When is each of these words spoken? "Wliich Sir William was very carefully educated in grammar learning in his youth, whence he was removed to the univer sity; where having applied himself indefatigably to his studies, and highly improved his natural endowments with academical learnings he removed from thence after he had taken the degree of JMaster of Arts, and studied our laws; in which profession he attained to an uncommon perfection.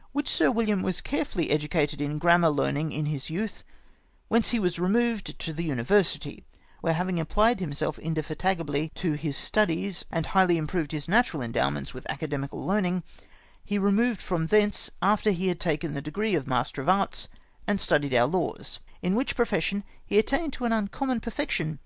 "Wliich 0.16 0.26
Sir 0.26 0.50
William 0.50 0.82
was 0.82 0.96
very 1.00 1.12
carefully 1.16 1.50
educated 1.50 2.00
in 2.00 2.18
grammar 2.18 2.48
learning 2.50 2.90
in 2.90 3.06
his 3.06 3.30
youth, 3.30 3.62
whence 4.26 4.48
he 4.50 4.58
was 4.58 4.80
removed 4.80 5.38
to 5.38 5.52
the 5.52 5.68
univer 5.68 6.00
sity; 6.00 6.42
where 6.80 6.92
having 6.94 7.20
applied 7.20 7.60
himself 7.60 7.96
indefatigably 8.00 8.88
to 8.96 9.12
his 9.12 9.36
studies, 9.36 10.04
and 10.10 10.26
highly 10.26 10.56
improved 10.56 10.90
his 10.90 11.08
natural 11.08 11.40
endowments 11.40 11.94
with 11.94 12.10
academical 12.10 12.66
learnings 12.66 13.04
he 13.64 13.78
removed 13.78 14.20
from 14.20 14.48
thence 14.48 14.90
after 15.02 15.30
he 15.30 15.46
had 15.46 15.60
taken 15.60 15.94
the 15.94 16.02
degree 16.02 16.34
of 16.34 16.46
JMaster 16.46 16.78
of 16.78 16.88
Arts, 16.88 17.28
and 17.68 17.80
studied 17.80 18.12
our 18.12 18.26
laws; 18.26 18.80
in 19.02 19.14
which 19.14 19.36
profession 19.36 19.84
he 20.04 20.18
attained 20.18 20.52
to 20.54 20.64
an 20.64 20.72
uncommon 20.72 21.20
perfection. 21.20 21.78